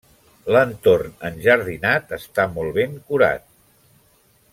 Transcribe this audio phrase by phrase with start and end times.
[0.53, 3.47] L'entorn enjardinat està molt ben curat.